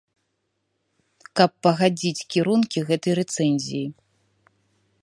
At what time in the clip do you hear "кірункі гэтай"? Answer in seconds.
2.37-3.13